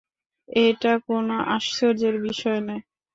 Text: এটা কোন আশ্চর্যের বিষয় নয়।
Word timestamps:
এটা 0.49 0.93
কোন 1.07 1.25
আশ্চর্যের 1.55 2.15
বিষয় 2.21 2.59
নয়। 2.59 2.81